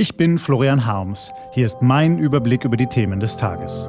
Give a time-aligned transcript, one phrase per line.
[0.00, 1.32] Ich bin Florian Harms.
[1.50, 3.88] Hier ist mein Überblick über die Themen des Tages.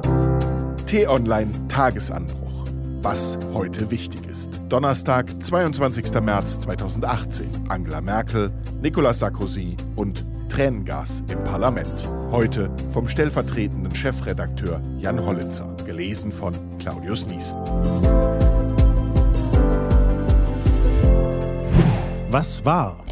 [0.86, 2.64] T-Online Tagesanbruch.
[3.00, 4.60] Was heute wichtig ist.
[4.68, 6.20] Donnerstag, 22.
[6.20, 7.46] März 2018.
[7.68, 8.50] Angela Merkel,
[8.82, 12.10] Nicolas Sarkozy und Tränengas im Parlament.
[12.32, 15.76] Heute vom stellvertretenden Chefredakteur Jan Hollitzer.
[15.86, 17.60] Gelesen von Claudius Niesen.
[22.30, 23.04] Was war?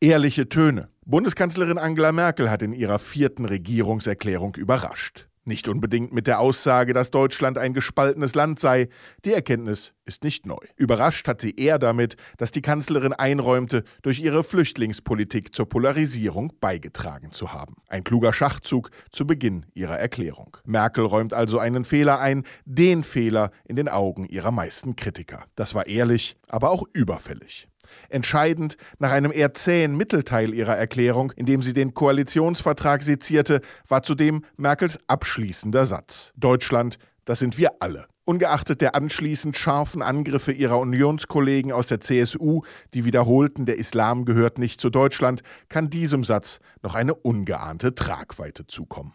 [0.00, 0.89] Ehrliche Töne.
[1.10, 5.26] Bundeskanzlerin Angela Merkel hat in ihrer vierten Regierungserklärung überrascht.
[5.44, 8.88] Nicht unbedingt mit der Aussage, dass Deutschland ein gespaltenes Land sei.
[9.24, 10.60] Die Erkenntnis ist nicht neu.
[10.76, 17.32] Überrascht hat sie eher damit, dass die Kanzlerin einräumte, durch ihre Flüchtlingspolitik zur Polarisierung beigetragen
[17.32, 17.74] zu haben.
[17.88, 20.58] Ein kluger Schachzug zu Beginn ihrer Erklärung.
[20.64, 25.44] Merkel räumt also einen Fehler ein, den Fehler in den Augen ihrer meisten Kritiker.
[25.56, 27.66] Das war ehrlich, aber auch überfällig.
[28.08, 34.02] Entscheidend nach einem eher zähen Mittelteil ihrer Erklärung, in dem sie den Koalitionsvertrag sezierte, war
[34.02, 36.32] zudem Merkels abschließender Satz.
[36.36, 38.06] Deutschland, das sind wir alle.
[38.24, 42.62] Ungeachtet der anschließend scharfen Angriffe ihrer Unionskollegen aus der CSU,
[42.94, 48.66] die wiederholten, der Islam gehört nicht zu Deutschland, kann diesem Satz noch eine ungeahnte Tragweite
[48.66, 49.14] zukommen.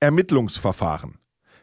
[0.00, 1.18] Ermittlungsverfahren.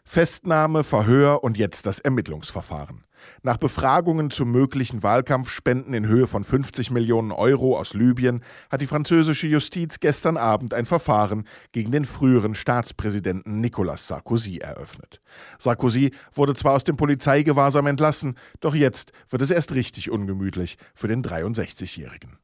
[0.05, 3.03] Festnahme, Verhör und jetzt das Ermittlungsverfahren.
[3.43, 8.87] Nach Befragungen zu möglichen Wahlkampfspenden in Höhe von 50 Millionen Euro aus Libyen hat die
[8.87, 15.21] französische Justiz gestern Abend ein Verfahren gegen den früheren Staatspräsidenten Nicolas Sarkozy eröffnet.
[15.57, 21.07] Sarkozy wurde zwar aus dem Polizeigewahrsam entlassen, doch jetzt wird es erst richtig ungemütlich für
[21.07, 22.37] den 63-Jährigen.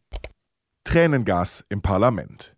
[0.83, 2.54] Tränengas im Parlament.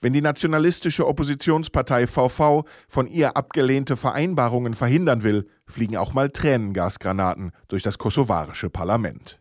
[0.00, 7.50] Wenn die nationalistische Oppositionspartei VV von ihr abgelehnte Vereinbarungen verhindern will, fliegen auch mal Tränengasgranaten
[7.66, 9.40] durch das kosovarische Parlament.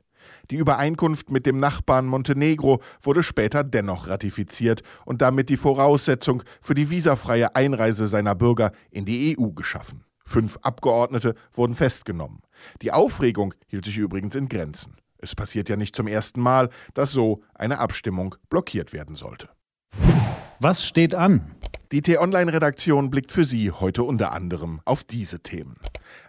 [0.49, 6.73] Die Übereinkunft mit dem Nachbarn Montenegro wurde später dennoch ratifiziert und damit die Voraussetzung für
[6.73, 10.05] die visafreie Einreise seiner Bürger in die EU geschaffen.
[10.25, 12.41] Fünf Abgeordnete wurden festgenommen.
[12.81, 14.95] Die Aufregung hielt sich übrigens in Grenzen.
[15.19, 19.49] Es passiert ja nicht zum ersten Mal, dass so eine Abstimmung blockiert werden sollte.
[20.59, 21.51] Was steht an?
[21.91, 25.75] Die T-Online-Redaktion blickt für Sie heute unter anderem auf diese Themen.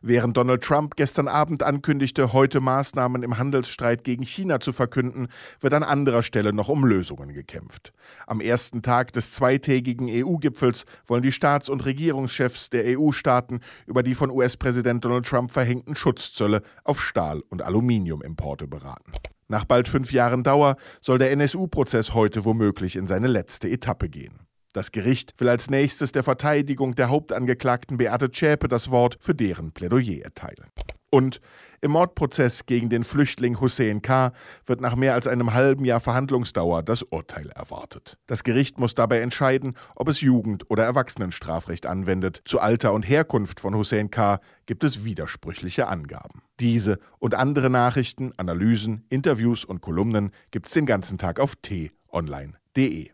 [0.03, 5.29] Während Donald Trump gestern Abend ankündigte, heute Maßnahmen im Handelsstreit gegen China zu verkünden,
[5.61, 7.95] wird an anderer Stelle noch um Lösungen gekämpft.
[8.27, 14.15] Am ersten Tag des zweitägigen EU-Gipfels wollen die Staats- und Regierungschefs der EU-Staaten über die
[14.15, 19.11] von US-Präsident Donald Trump verhängten Schutzzölle auf Stahl- und Aluminiumimporte beraten.
[19.49, 24.41] Nach bald fünf Jahren Dauer soll der NSU-Prozess heute womöglich in seine letzte Etappe gehen.
[24.75, 29.73] Das Gericht will als nächstes der Verteidigung der Hauptangeklagten Beate Zschäpe das Wort für deren
[29.73, 30.71] Plädoyer erteilen.
[31.11, 31.41] Und
[31.81, 34.33] im Mordprozess gegen den Flüchtling Hussein K.
[34.67, 38.19] wird nach mehr als einem halben Jahr Verhandlungsdauer das Urteil erwartet.
[38.27, 42.43] Das Gericht muss dabei entscheiden, ob es Jugend- oder Erwachsenenstrafrecht anwendet.
[42.45, 44.41] Zu Alter und Herkunft von Hussein K.
[44.67, 46.43] gibt es widersprüchliche Angaben.
[46.61, 53.11] Diese und andere Nachrichten, Analysen, Interviews und Kolumnen gibt es den ganzen Tag auf t-online.de.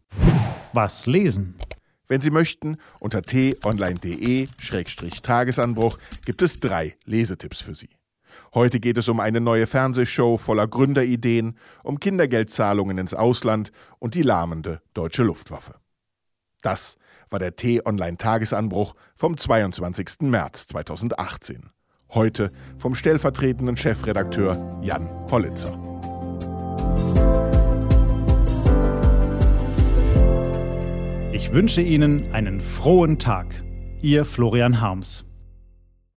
[0.72, 1.54] Was lesen?
[2.06, 7.88] Wenn Sie möchten, unter t-online.de-tagesanbruch gibt es drei Lesetipps für Sie.
[8.52, 14.20] Heute geht es um eine neue Fernsehshow voller Gründerideen, um Kindergeldzahlungen ins Ausland und die
[14.22, 15.76] lahmende deutsche Luftwaffe.
[16.62, 16.98] Das
[17.30, 20.20] war der T-Online-Tagesanbruch vom 22.
[20.20, 21.70] März 2018.
[22.14, 25.72] Heute vom stellvertretenden Chefredakteur Jan Hollitzer.
[31.32, 33.64] Ich wünsche Ihnen einen frohen Tag.
[34.00, 35.24] Ihr Florian Harms.